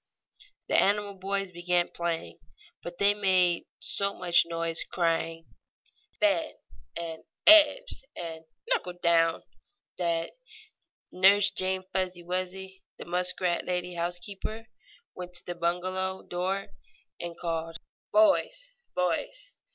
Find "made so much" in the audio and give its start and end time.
3.13-4.47